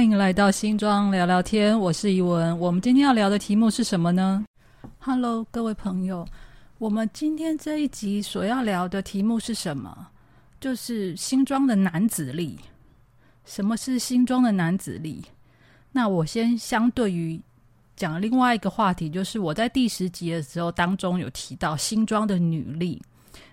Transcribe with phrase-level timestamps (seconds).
[0.00, 2.58] 欢迎来到新庄聊聊天，我是怡文。
[2.58, 4.42] 我们今天要聊的题目是什么呢
[4.98, 6.26] ？Hello，各位朋友，
[6.78, 10.08] 我们今天这一集所要聊的题目是什么？
[10.58, 12.58] 就是新庄的男子力。
[13.44, 15.22] 什么是新庄的男子力？
[15.92, 17.38] 那我先相对于
[17.94, 23.02] 讲另外一个话题，就是我在第十集的时候当中有提到新庄的女力，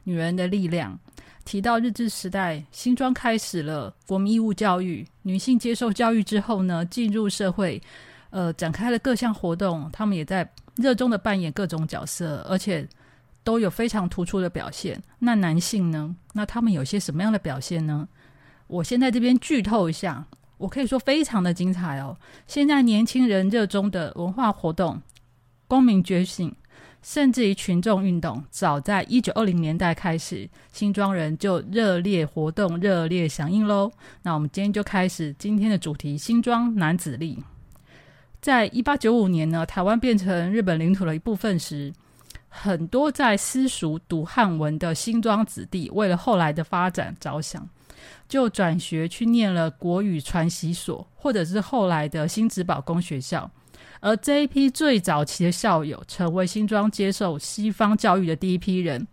[0.07, 0.97] 女人的力量。
[1.43, 7.81] 提到日治时代，新庄开始了国民义务教育，女性接受教育之后呢，进入社会，
[8.29, 12.87] 呃，展开了各项活动，他们也在热衷的扮演各种角色，而且
[13.43, 15.01] 都有非常突出的表现。
[15.19, 16.15] 那男性呢？
[16.33, 18.07] 那他们有些什么样的表现呢？
[18.67, 20.25] 我先在这边剧透一下，
[20.57, 22.17] 我可以说非常的精彩哦。
[22.45, 25.01] 现在年轻人热衷的文化活动，
[25.67, 26.53] 公民觉醒。
[27.01, 33.91] 甚至于群众运动，早在一九二零年代开始，新庄人就热烈活动、热烈响应喽。
[34.23, 37.41] 那我们今天就开始今天的主题：新庄男子力。
[38.41, 41.93] 在一八九五年呢，台湾变成日本领土的一部分时，
[42.49, 47.67] 很多在私塾读汉文的新庄子弟，为了后来的发展着想，
[48.27, 53.49] 就转学去念了国语传习所，或者是后来的新子宝公学校。
[53.99, 59.07] 而这一批最早期的校友，成为新庄接受西方教育的第一批人，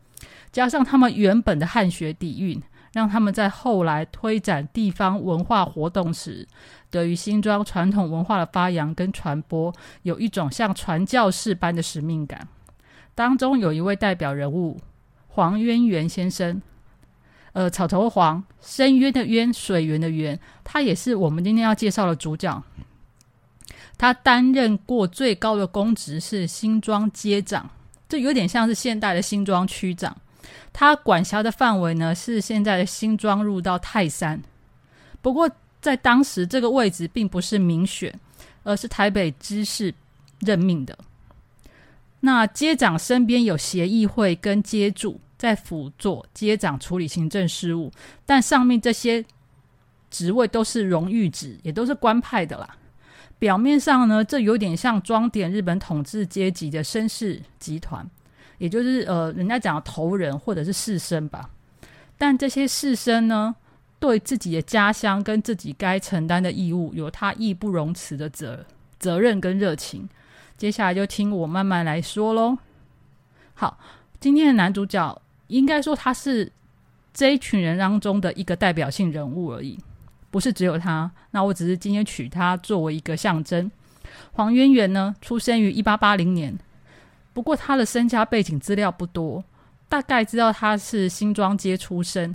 [0.52, 6.46] 加上他们原本的汉学底蕴，让他们在后来推展地方文化活动时，
[6.90, 12.46] 对于新庄传统文化的发扬跟传播，有一种像传教士般的使命感。
[13.14, 14.80] 当中有一位代表人物
[15.28, 16.60] 黄渊源先生，
[17.52, 22.62] 呃，草头黄，深渊的渊，水源的源，他也是我们今天要介绍的主角。
[23.96, 27.68] 他担任过最高的公职是新庄街长，
[28.08, 30.16] 这有点像是现代的新庄区长。
[30.72, 34.42] 他管辖的范围呢是现在的新庄入到泰山。
[35.22, 35.48] 不过
[35.80, 38.12] 在当时这个位置并不是民选，
[38.62, 39.94] 而是台北知事
[40.40, 40.98] 任命的。
[42.20, 47.92] 那街长身边有协议会跟街主在辅佐街长处理行政事务，
[48.26, 49.24] 但上面这些
[50.10, 52.76] 职位都是荣誉职，也都是官派的啦。
[53.44, 58.08] 表面上呢，这有点像装点日本统治阶级的绅士集团，
[58.56, 61.50] 也就是呃，人家讲的头人或者是士绅吧。
[62.16, 63.54] 但这些士绅呢，
[64.00, 68.64] 对自己的家乡跟自己该承担的义务，有他义不容辞的责
[68.98, 70.08] 责任跟热情。
[70.56, 72.56] 接下来就听我慢慢来说喽。
[73.52, 73.78] 好，
[74.20, 76.50] 今天的男主角应该说他是
[77.12, 79.78] 这一群人当中的一个代表性人物而已。
[80.34, 83.70] 不是只有他，那我只是今天取他作为一个象征。
[84.32, 86.58] 黄渊源呢，出生于一八八零年，
[87.32, 89.44] 不过他的身家背景资料不多，
[89.88, 92.34] 大概知道他是新庄街出身。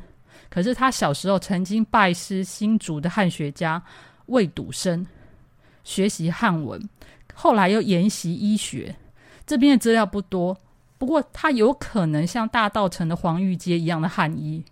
[0.50, 3.84] 可是他小时候曾经拜师新竹的汉学家
[4.28, 5.06] 魏笃生，
[5.84, 6.82] 学习汉文，
[7.34, 8.96] 后来又研习医学。
[9.46, 10.58] 这边的资料不多，
[10.98, 14.64] 不过他有可能像大道城的黄玉阶一样的汉医。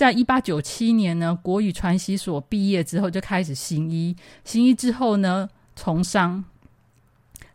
[0.00, 4.16] 在一八九七年呢，国语传习所毕业之后，就开始行医。
[4.46, 5.46] 行医之后呢，
[5.76, 6.42] 从商。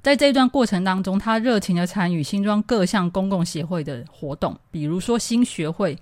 [0.03, 5.97] 在这一段过程当中，他热情的参与新庄各项公共协会的活动，比如说新学会，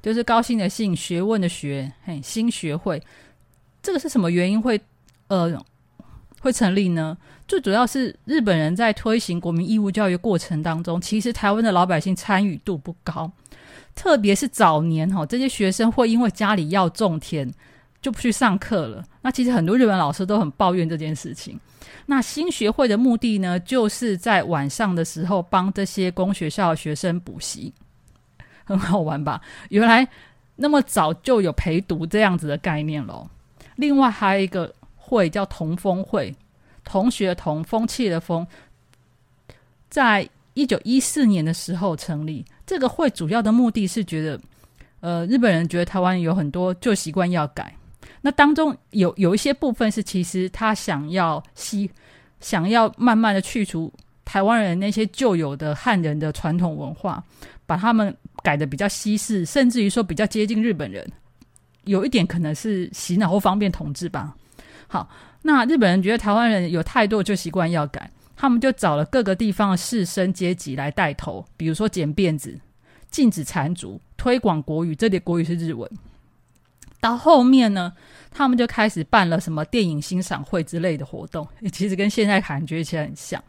[0.00, 3.02] 就是高兴的兴，学问的学，嘿，新学会。
[3.82, 4.80] 这个是什么原因会
[5.26, 5.60] 呃
[6.38, 7.18] 会成立呢？
[7.48, 13.32] 最主要是日本人在推行国民义务教育过程当中，其实台湾的老百姓参与度不高。
[13.98, 17.52] 特别是早年哈，这些学生会因为家里要种田，
[18.00, 19.04] 就不去上课了。
[19.22, 21.58] 那其实很多日本老师都很抱怨这件事情。
[22.06, 27.72] 那新学会的目的呢，就是在晚上的时候帮这些公学校的学生补习，
[28.64, 29.42] 很好玩吧？
[29.70, 30.06] 原来
[30.54, 33.28] 那么早就有陪读这样子的概念喽。
[33.74, 36.32] 另外还有一个会叫同风会，
[36.84, 38.46] 同学同风气的风，
[39.90, 42.44] 在一九一四年的时候成立。
[42.68, 44.38] 这个会主要的目的是觉得，
[45.00, 47.74] 呃，日本人觉得台湾有很多旧习惯要改。
[48.20, 51.90] 那当中有有一些部分是其实他想要西
[52.40, 53.90] 想要慢慢的去除
[54.26, 57.24] 台湾人那些旧有的汉人的传统文化，
[57.64, 61.10] 把他们改的比较西式，甚至于说比较接近日本人。
[61.84, 64.36] 有一点可能是洗脑或方便统治吧。
[64.88, 65.08] 好，
[65.40, 68.10] 那日本人觉得台湾人有太多旧习惯要改。
[68.40, 72.56] 他们就找了各个地方的士绅阶级来带头，比如说剪辫子、
[73.10, 75.90] 禁止缠足、推广国语，这里国语是日文。
[77.00, 77.92] 到后面呢，
[78.30, 83.42] 他们就开始办了什么电影欣赏会之类的活动，其实跟现在感觉起来很像。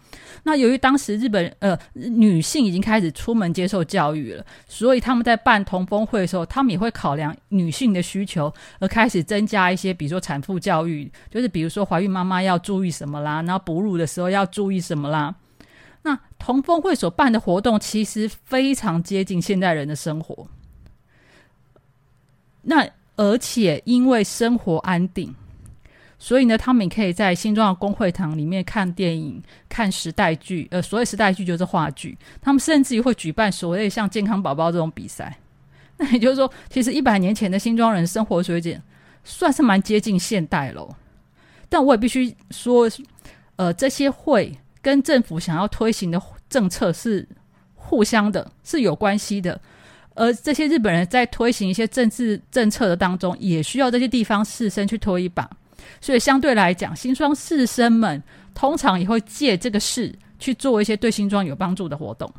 [0.44, 15.36] 那由于当时日本呃女性已经开始出门接受教育了，所以他们在办同风会的时候，他们也会考量女性的需求，而开始增加一些，比如说产妇教育，就是比如说怀孕妈妈要注意什么啦，然后哺乳的时候要注意什么啦。
[16.04, 20.48] 那同风会所办的活动其实非常接近现代人的生活。
[22.62, 22.88] 那
[23.20, 25.36] 而且因为生活安定。
[26.18, 30.66] 所以呢，他们也可以在新庄的公会堂里面看电影、看时代剧。
[30.72, 32.18] 呃，所谓时代剧就是话剧。
[32.42, 35.38] 他们甚至于会举办所谓像健康宝宝这种比赛。
[35.98, 38.82] 那也就是说，其实一百年前的新庄人生活水准
[39.26, 40.90] 算是蛮接近现代喽。
[41.68, 42.90] 但我也必须说，
[43.58, 47.28] 呃，这些会跟政府想要推行的政策是
[47.76, 49.60] 互相的，是有关系的。
[50.20, 55.50] 而这些日本人在推行一些政治政策的当中，也需要这些地方士绅去推一把。
[56.02, 58.22] 所以相对来讲，新庄士绅们
[58.54, 62.30] 通常也会借这个事去做一些对新庄有帮助的活动。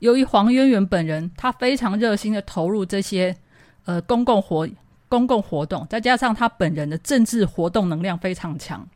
[0.00, 3.36] 由于黄渊源本人他非常热心的投入这些
[3.84, 4.66] 呃公共活
[5.10, 8.88] 公共活动，再加上他本人的政治活动能量非常强，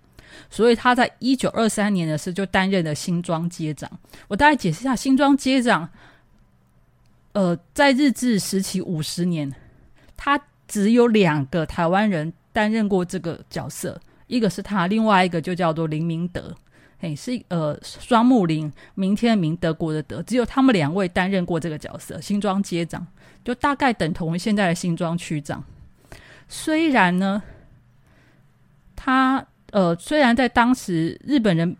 [0.48, 3.90] 所以他在一九二三年的时候就担任了新庄街长。
[4.28, 5.88] 我大概解释一下，新庄街长，
[7.32, 9.54] 呃，在日治时期五十年，
[10.16, 12.32] 他只有两个台湾人。
[12.50, 16.52] 担任过这个角色，一个是他，另外一个就叫做林明德，
[16.98, 22.20] 嘿，是呃双木林，明天明，德国的德，只有他们两位担任过这个角色。
[22.20, 23.06] 新庄街长
[23.44, 25.62] 就大概等同于现在的新庄区长。
[26.48, 27.40] 虽然呢，
[28.96, 31.76] 他呃虽然在当时日本人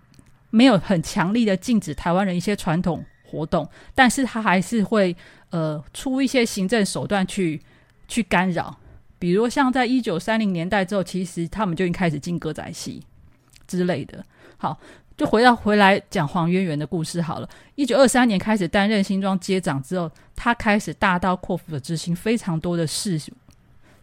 [0.51, 5.17] 没有很强力的禁止台湾人一些传统活动，但是他还是会
[5.51, 7.61] 呃出一些行政手段去
[8.07, 8.79] 去干扰。
[9.19, 13.03] 比如像在一九三零年代之后，其实他们就已经开始进歌仔戏
[13.67, 14.25] 之类的。
[14.57, 14.79] 好，
[15.17, 17.49] 就回到回来讲黄渊源的故事好了。
[17.75, 23.21] 一九二三年开始担任新庄街长之后，他开始大刀阔斧的执行非常多的事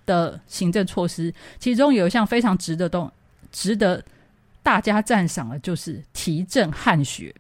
[0.06, 3.10] 的行政措施，其中有一项非常值得动、
[3.52, 4.04] 值得
[4.62, 7.34] 大家赞赏的，就是提振汉学。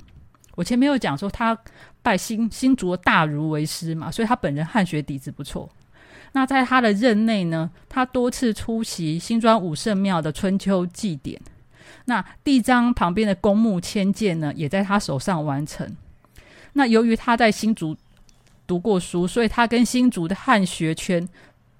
[0.55, 1.57] 我前面有讲说他
[2.01, 5.69] 拜新新竹的大儒为师嘛，所以他本人汉学底子不错。
[6.31, 11.39] 那在他的任内呢，他多次出席新庄武圣庙的春秋祭典。
[12.05, 15.95] 那地章旁边的公墓迁建呢，也在他手上完成。
[16.73, 17.95] 那由于他在新竹
[18.67, 21.27] 读过书，所以他跟新竹的汉学圈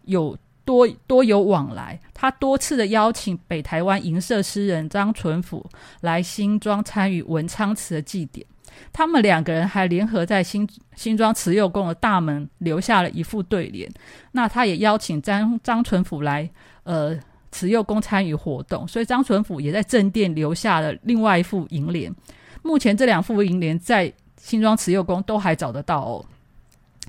[0.06, 2.00] 有多多有往来。
[2.14, 5.70] 他多次的邀请北台湾银社诗人张纯甫
[6.02, 8.46] 来新庄参与文昌祠的祭典。
[8.94, 13.90] 他们两个人还联合在新新庄慈幼宫的大门留下了一副对联。
[14.32, 16.50] 那他也邀请张张纯甫来
[16.84, 17.18] 呃
[17.52, 22.14] 慈幼宫参与活动，所以张纯甫也在正殿留下了另外一副楹联。
[22.62, 26.26] 目前这两副楹联在新庄慈幼宫都还找得到哦。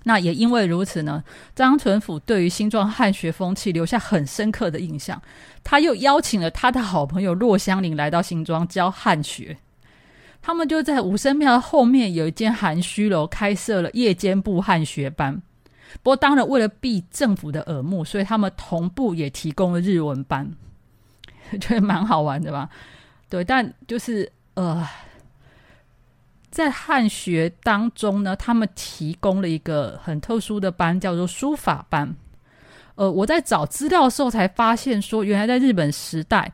[0.04, 5.20] 那也因为如此呢，张纯甫对于新庄汉学风气留下很深刻的印象。
[5.64, 9.56] 他又邀请了他的好朋友骆香林来到新庄教汉学。
[10.40, 15.42] 他们就在武生庙后面有一间寒虚楼开设了夜间部汉学班，
[16.02, 20.48] 不过当然为了避政府的耳目，所以他们同步也提供了日文班，
[21.60, 22.70] 觉得蛮好玩的吧？
[23.28, 24.86] 对，但就是呃，
[26.48, 32.14] 在汉学当中呢，他们提供了一个很特殊的班，叫做书法班。
[32.94, 36.52] 呃，我在找资料的时候才发现，说原来在日本时代，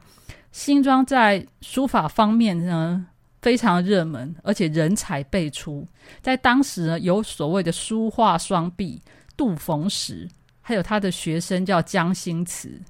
[0.50, 3.06] 新庄在书法方面呢。
[3.42, 5.87] 非常热门，而且人才辈出。
[6.22, 9.02] 在当时呢，有所谓的书画双璧
[9.37, 10.28] 杜逢时，
[10.61, 12.80] 还有他的学生叫江心慈。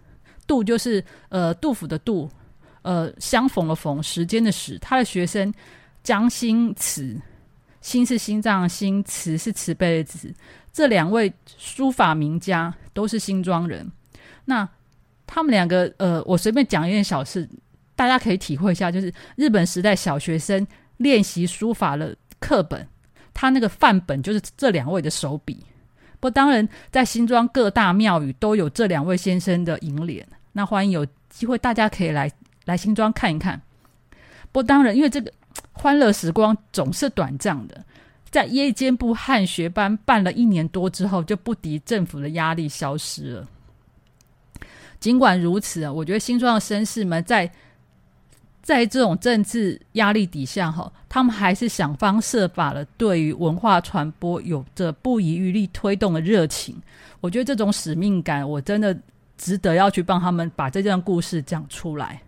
[0.46, 2.30] 杜就是呃杜甫的杜，
[2.82, 4.78] 呃相逢的逢，时间的时。
[4.78, 5.52] 他的学生
[6.02, 7.18] 江心慈，
[7.80, 10.34] 心是心脏心，慈是慈悲的慈。
[10.70, 13.90] 这两位书法名家都是新庄人。
[14.44, 14.68] 那
[15.26, 17.48] 他们两个，呃，我随便讲一件小事。
[17.94, 22.86] 大家可以体会一下，就是日本时代小学生练习书法的课本，
[23.34, 25.64] 他那个范本就是这两位的手笔。
[26.18, 30.26] 不，当然在新庄各大庙宇都有这两位先生的楹联。
[30.52, 32.30] 那欢迎有机会大家可以来
[32.64, 33.60] 来新庄看一看。
[34.52, 35.32] 不，当然因为这个
[35.72, 37.84] 欢乐时光总是短暂的，
[38.30, 43.48] 在夜间部汉学班办了一年多之后，就不敌政府的压力消失了。
[45.00, 47.50] 尽管如此啊，我觉得新庄的绅士们在
[48.62, 56.80] 在这种政治压力底下，哈，他们还是想方设法的，对于文化传播有着不遗余力推动的热情。
[57.20, 58.96] 我觉得这种使命感，我真的
[59.36, 62.22] 值得要去帮他们把这段故事讲出来。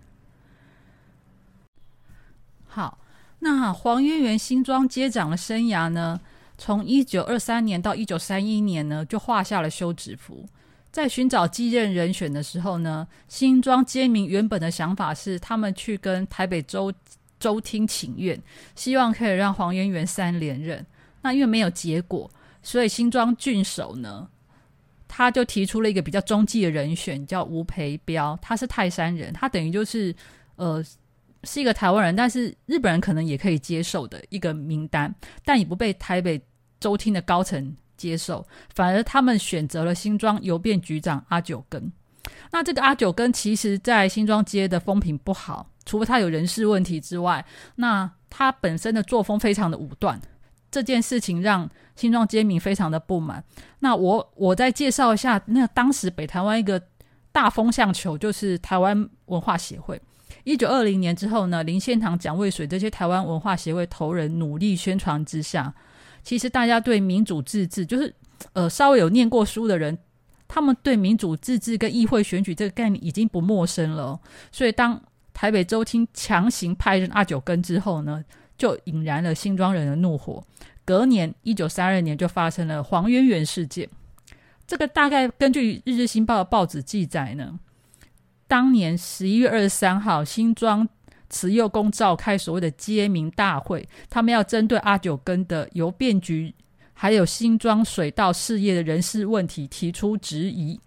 [2.67, 2.99] 好，
[3.39, 6.21] 那黄渊源新庄接掌的生涯呢，
[6.59, 10.45] 从一九二三年到一九三一年呢，就画下了休止符。
[10.95, 16.93] 在寻找继任人选的时候呢，新庄街民原本的想法是，他们去跟台北州
[17.41, 18.41] 州厅请愿，
[18.77, 20.87] 希望可以让黄渊源三连任。
[21.21, 22.31] 那因为没有结果，
[22.63, 24.29] 所以新庄郡守呢，
[25.09, 30.15] 他就提出了一个比较中继的人选，叫吴培彪，他是泰山人，他等于就是
[30.55, 30.81] 呃
[31.43, 35.13] 是一个台湾人，但是日本人可能也可以接受的一个名单，
[35.45, 36.41] 但也不被台北
[36.79, 37.75] 州厅的高层。
[37.97, 41.93] 接受，反而他们选择了新庄邮便局长阿九根。
[42.51, 47.45] 那这个阿九根，其实在新庄街的风评不好，除了他有人事问题之外，
[47.77, 50.21] 那他本身的作风非常的武断。
[50.71, 53.45] 这件事情让新庄街民非常的不满。
[53.79, 56.83] 那我我再介绍一下，那当时北台湾一个
[57.31, 60.01] 大风向球，就是台湾文化协会。
[60.43, 65.73] 一九二零年之后呢，林献堂、蒋渭水这些台湾文化协会头人努力宣传之下。
[66.25, 68.13] 其实大家对民主自治，就是
[68.55, 69.97] 呃稍微有念过书的人，
[70.49, 74.19] 他们对民主自治跟议会选举这个概念已经不陌生了。
[74.51, 75.01] 所以当
[75.35, 78.25] 台北州厅强行派任阿九根之后呢，
[78.57, 80.43] 就引燃了新庄人的怒火。
[80.87, 83.89] 隔年一九三二年就发生了黄渊源事件。
[84.67, 87.61] 这个大概根据《日日新报》的报纸记载呢，
[88.49, 90.89] 当年十一月二十三号，新庄。
[91.35, 96.55] 慈幼宫召开所谓的街民大会，他们要针对阿九根的邮便局
[96.93, 100.79] 还有新庄水稻事业的人事问题提出质疑。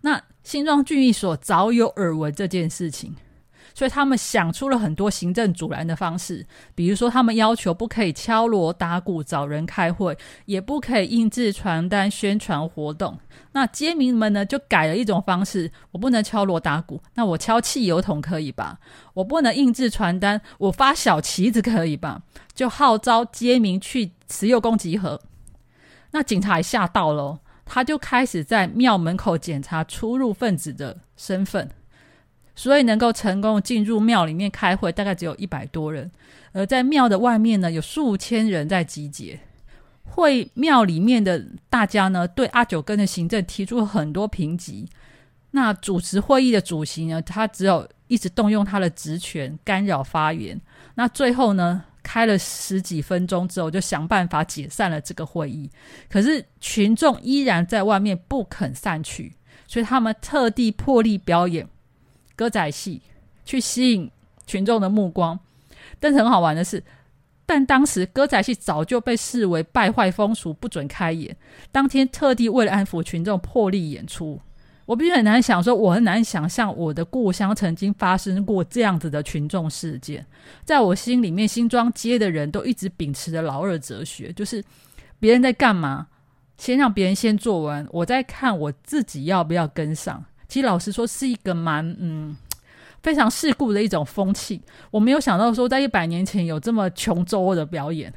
[0.00, 3.14] 那新庄聚义所早有耳闻这件事情。
[3.76, 10.16] 所以他们想出了很多行政阻拦的方式，比如说他们要求不可以敲锣打鼓找人开会，
[10.46, 13.18] 也不可以印制传单宣传活动。
[13.52, 18.78] 那街民们呢就改了一种方式：我不能敲锣打鼓，那我敲汽油桶可以吧？
[19.12, 22.22] 我不能印制传单，我发小旗子可以吧？
[22.54, 25.20] 就号召街民去慈幼宫集合。
[26.12, 31.68] 那警察也吓到了，他就开始在庙门口检查出入分子的身份。
[32.56, 36.10] 所以能够成功进入庙里面开会，大概只有一百多人。
[36.52, 39.38] 而在庙的外面呢，有数千人在集结。
[40.02, 44.88] 会庙里面的大家呢，对阿九根的行政提出了很多评级。
[45.50, 50.58] 那主持会议的主席呢，他只有一直动用他的职权干扰发言。
[50.94, 55.70] 那最后呢，开了十几分钟之后，就想办法解散了这个会议。
[56.08, 59.34] 可是群众依然在外面不肯散去，
[59.68, 61.68] 所以他们特地破例表演。
[62.36, 63.02] 歌仔戏
[63.44, 64.08] 去吸引
[64.46, 65.36] 群众的目光，
[65.98, 66.84] 但是很好玩的是，
[67.44, 71.36] 但当时歌仔戏早就被视为败坏风俗，不准开演。
[71.72, 74.40] 当天特地为了安抚群众，破例演出。
[74.84, 80.24] 我必须很难想说，我很难想象我的故乡曾经发生过这样子的群众事件。
[80.64, 84.62] 在我心里面，新庄街的人都一直秉持着老二哲学，就是
[85.18, 86.06] 别人在干嘛，
[86.56, 90.24] 先让别人先做完，我再看我自己要不要跟上。
[90.48, 92.36] 其实老实说，是一个蛮嗯
[93.02, 94.60] 非常世故的一种风气。
[94.90, 98.12] 我没有想到说，在一百年前有这么穷周的表演。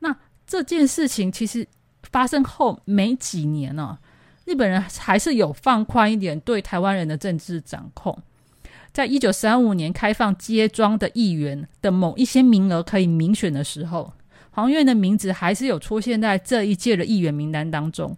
[0.00, 0.14] 那
[0.46, 1.66] 这件事情其实
[2.10, 3.98] 发生后没几年呢，
[4.44, 8.18] 日本人还是有放宽一点对台湾人的政治掌控。
[8.92, 14.12] 在一九三五年开放街庄的议员的某一些名额可以民选的时候，
[14.50, 18.16] 黄院的名字还是有出现在这一届的议员名单当中。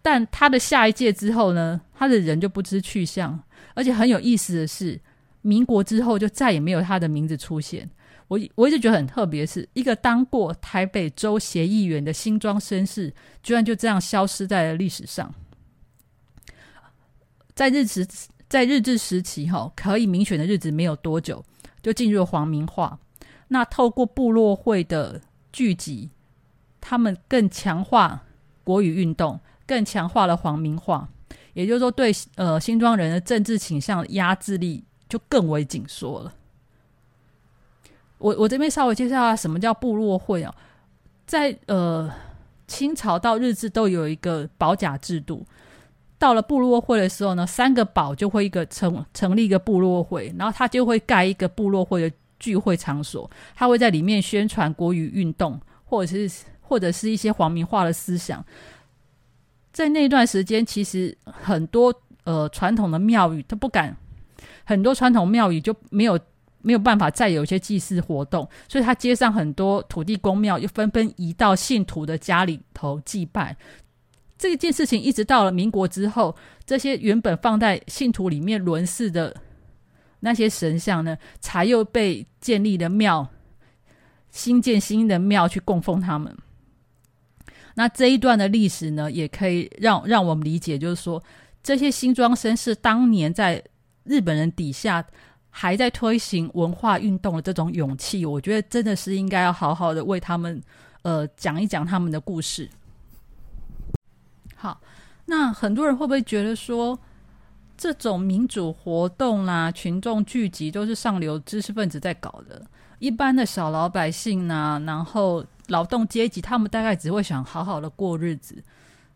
[0.00, 3.38] 但他的下一届之后呢，他的人就不知去向，
[3.74, 5.00] 而且很有意思的是，
[5.42, 7.88] 民国之后就再也没有他的名字出现。
[8.28, 13.12] 我我一直觉得很特别，是一个当过台北州协议员的新庄绅士，
[13.42, 15.34] 居然就这样消失在了历史上。
[17.54, 18.06] 在日治
[18.48, 21.44] 在日治时期，哈，可以民选的日子没有多久，
[21.82, 22.98] 就进入了皇民化。
[23.48, 25.20] 那透过部落会的
[25.52, 26.10] 聚集，
[26.80, 28.22] 他们更强化
[28.62, 29.40] 国语运动。
[29.68, 31.06] 更强化了皇民化，
[31.52, 36.34] 也就是说，对呃新庄人的政治倾向压制力就更为紧缩了。
[38.16, 40.52] 我我这边稍微介绍下什么叫部落会啊，
[41.26, 42.10] 在呃
[42.66, 45.46] 清朝到日治都有一个保甲制度，
[46.18, 58.44] 到了部落会的时候呢，三个保就会一个成成立一个部落会，然后他就会盖一个部落会的聚会场所，他会在里面宣传国语运动，或者是或者是一些皇民化的思想。
[59.78, 61.94] 在那段时间，其实很多
[62.24, 63.96] 呃传统的庙宇都不敢
[64.64, 66.18] 很多传统庙宇就没有
[66.62, 73.56] 没有办法再有一些祭祀活动，所以他街上很多土地公庙又纷纷移到信徒的家里头祭拜。
[74.36, 76.34] 这件事情一直到了民国之后，
[76.66, 79.32] 这些原本放在信徒里面轮祀的
[80.18, 83.28] 那些神像呢，才又被建立了庙，
[84.32, 86.36] 新建新的庙去供奉他们。
[87.78, 91.22] 那这一段的历史呢，也可以让让我们理解，就是说
[91.62, 93.62] 这些新庄绅士当年在
[94.02, 95.06] 日本人底下
[95.48, 100.60] 还在推行文化运动的这种勇气，我觉得真的是应该要好好的为他们
[101.02, 102.68] 呃讲一讲他们的故事。
[104.56, 104.80] 好，
[105.26, 106.98] 那很多人会不会觉得说，
[107.76, 112.60] 这种民主活动啦、群众聚集都是上流知识分子在搞的，
[112.98, 118.62] 一般的小老百姓呢，然后劳动阶级，他们大概只会想好好的过日子。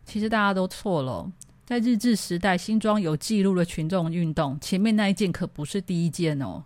[0.05, 1.31] 其实大家都错了，
[1.65, 6.63] 在日治时代，新庄有记录的群众运动，前面那一件可不是第一件哦。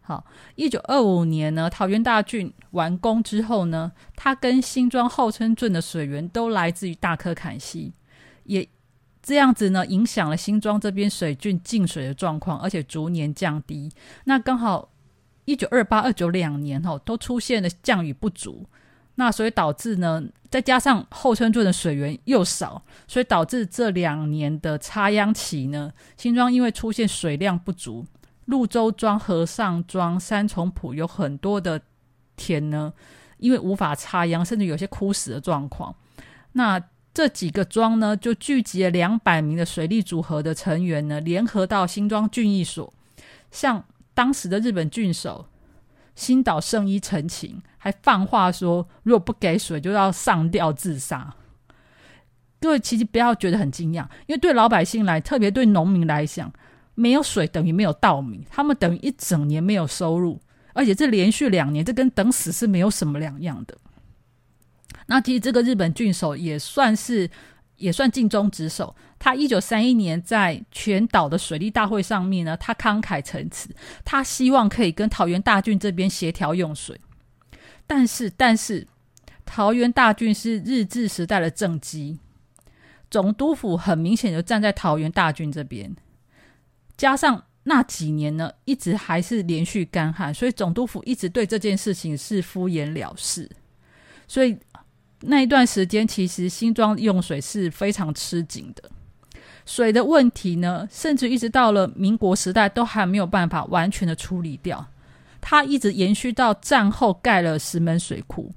[0.00, 0.24] 好，
[0.56, 7.92] 一九二五年呢，桃园大郡完工之后呢，它跟新庄后村镇的水源都来自于大科坎溪，
[8.44, 8.68] 也
[9.22, 13.92] 这样子呢，影响了新庄这边水郡进水的状况，而且逐年降低。
[14.24, 14.90] 那刚好
[15.44, 18.66] 一九二八、二九两年哦，都出现了降雨不足，
[19.16, 28.06] 那所以导致呢，再加上后村镇的水源又少，所以导致这两年的插秧期呢，新庄因为出现水量不足。
[28.46, 31.80] 鹿洲庄、和尚庄、三重埔有很多的
[32.36, 32.92] 田呢，
[33.38, 35.94] 因为无法插秧，甚至有些枯死的状况。
[36.52, 36.82] 那
[37.14, 42.92] 这几个庄呢，就聚集了两百名的水利组合的成员呢，联合到新庄郡役所，
[43.50, 45.46] 向当时的日本郡守
[46.16, 51.34] 新岛圣一陈情，还放话说，如果不给水，就要上吊自杀。
[52.60, 56.52] 各位其实不要觉得很惊讶，因为对老百姓来，特别对农民来讲。
[56.94, 60.38] 没有水等于没有稻米，他们等于一整年没有收入，
[60.74, 63.76] 而且这连续两年，这跟等死是没有什么两样的。
[65.06, 67.28] 那其实这个日本郡守也算是
[67.76, 73.74] 也算尽忠职守，他一九三一年在全岛的水利大会上面呢，他慷慨陈词，
[74.04, 77.00] 他希望可以跟桃园大郡这边协调用水，
[77.94, 78.86] 但是但是
[79.44, 82.18] 桃园大郡是日治时代的政绩，
[83.10, 85.94] 总督府很明显就站在桃园大郡这边。
[86.96, 93.46] 加上那几年呢，一直还是连续干旱，所以总督府一直对这件事情是敷衍了事。
[94.26, 94.56] 所以
[95.20, 98.90] 那一段时间，其实新庄用水是非常吃紧的。
[99.66, 104.88] 水的问题呢，甚至一直到了民国时代，都还没有办法完全的处理掉。
[105.42, 108.50] 它一直延续到战后盖了石门水库。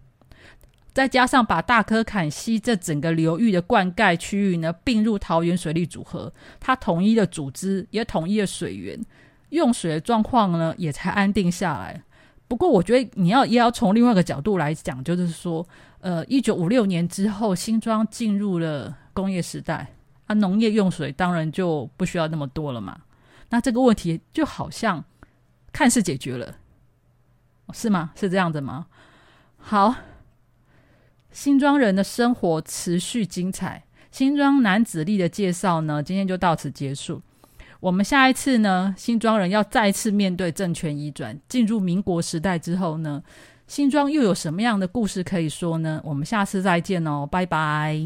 [0.94, 8.98] 再加上把大科坎溪这整个流域的灌溉区域呢并入桃园水利组合，它统一了组织，也统一了水源，
[9.50, 12.02] 用水的状况呢也才安定下来。
[12.48, 15.68] 不过，我觉得你要也要从另外一个角度来讲，就是说，
[16.00, 19.92] 呃，一九五六年之后，新庄进入了工业时代，
[20.28, 22.98] 啊，农业用水当然就不需要那么多了嘛。
[23.50, 25.04] 那这个问题就好像
[25.74, 26.56] 看似解决了，
[27.74, 28.12] 是吗？
[28.16, 28.88] 是这样的吗？
[29.58, 29.96] 好。
[31.32, 33.84] 新庄人的生活持续精彩。
[34.10, 37.22] 新庄男子力的介绍呢，今天就到此结束。
[37.82, 43.22] 我们下一次呢，新庄人要再次面对政权移转，进入民国时代之后呢，
[43.68, 46.00] 新庄又有什么样的故事可以说呢？
[46.06, 48.00] 我们下次再见哦，拜拜。